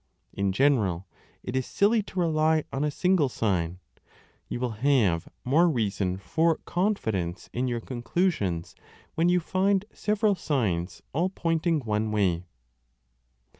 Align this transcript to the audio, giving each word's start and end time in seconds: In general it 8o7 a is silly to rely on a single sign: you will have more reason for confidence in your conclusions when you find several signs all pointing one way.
In 0.33 0.51
general 0.51 1.05
it 1.43 1.51
8o7 1.51 1.55
a 1.55 1.57
is 1.59 1.65
silly 1.67 2.01
to 2.01 2.19
rely 2.19 2.63
on 2.73 2.83
a 2.83 2.89
single 2.89 3.29
sign: 3.29 3.77
you 4.49 4.59
will 4.59 4.71
have 4.81 5.27
more 5.45 5.69
reason 5.69 6.17
for 6.17 6.57
confidence 6.65 7.51
in 7.53 7.67
your 7.67 7.81
conclusions 7.81 8.73
when 9.13 9.29
you 9.29 9.39
find 9.39 9.85
several 9.93 10.33
signs 10.33 11.03
all 11.13 11.29
pointing 11.29 11.81
one 11.81 12.09
way. 12.11 12.47